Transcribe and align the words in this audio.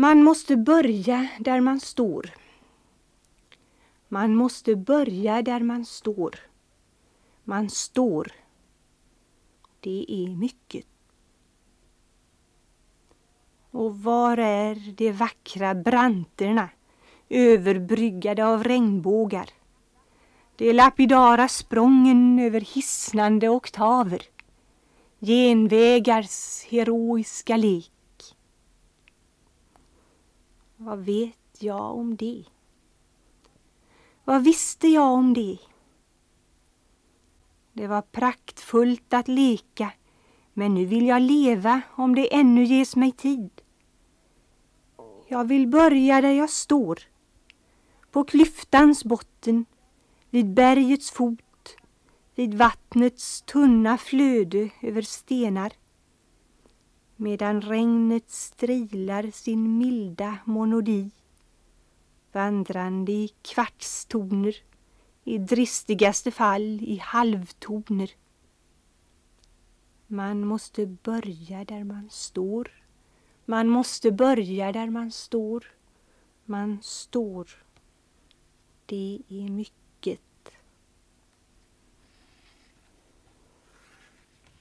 Man 0.00 0.22
måste 0.22 0.56
börja 0.56 1.28
där 1.38 1.60
man 1.60 1.80
står. 1.80 2.30
Man 4.08 4.34
måste 4.34 4.76
börja 4.76 5.42
där 5.42 5.60
man 5.60 5.84
står. 5.84 6.36
Man 7.44 7.70
står. 7.70 8.32
Det 9.80 10.06
är 10.08 10.28
mycket. 10.28 10.86
Och 13.70 14.02
var 14.02 14.36
är 14.36 14.92
de 14.96 15.12
vackra 15.12 15.74
branterna 15.74 16.68
överbryggade 17.28 18.46
av 18.46 18.64
regnbågar? 18.64 19.50
De 20.56 20.72
lapidara 20.72 21.48
sprången 21.48 22.38
över 22.38 22.60
hisnande 22.60 23.48
oktaver? 23.48 24.22
Genvägars 25.20 26.64
heroiska 26.64 27.56
lek? 27.56 27.92
Vad 30.82 30.98
vet 30.98 31.56
jag 31.58 31.96
om 31.96 32.16
det? 32.16 32.44
Vad 34.24 34.44
visste 34.44 34.88
jag 34.88 35.12
om 35.12 35.34
det? 35.34 35.58
Det 37.72 37.86
var 37.86 38.02
praktfullt 38.02 39.12
att 39.12 39.28
leka, 39.28 39.92
men 40.52 40.74
nu 40.74 40.84
vill 40.84 41.06
jag 41.06 41.22
leva 41.22 41.82
om 41.90 42.14
det 42.14 42.34
ännu 42.34 42.64
ges 42.64 42.96
mig 42.96 43.12
tid. 43.12 43.50
Jag 45.28 45.44
vill 45.44 45.68
börja 45.68 46.20
där 46.20 46.32
jag 46.32 46.50
står, 46.50 46.98
på 48.10 48.24
klyftans 48.24 49.04
botten, 49.04 49.64
vid 50.30 50.54
bergets 50.54 51.10
fot, 51.10 51.76
vid 52.34 52.54
vattnets 52.54 53.42
tunna 53.42 53.98
flöde 53.98 54.70
över 54.82 55.02
stenar 55.02 55.72
medan 57.20 57.60
regnet 57.60 58.30
strilar 58.30 59.30
sin 59.30 59.78
milda 59.78 60.38
monodi 60.44 61.10
vandrande 62.32 63.12
i 63.12 63.28
kvartstoner, 63.42 64.56
i 65.24 65.38
dristigaste 65.38 66.30
fall 66.30 66.80
i 66.82 66.96
halvtoner. 66.96 68.10
Man 70.06 70.46
måste 70.46 70.86
börja 70.86 71.64
där 71.64 71.84
man 71.84 72.10
står. 72.10 72.70
Man 73.44 73.68
måste 73.68 74.12
börja 74.12 74.72
där 74.72 74.90
man 74.90 75.10
står. 75.10 75.66
Man 76.44 76.78
står. 76.82 77.64
Det 78.86 79.22
är 79.28 79.50
mycket. 79.50 79.89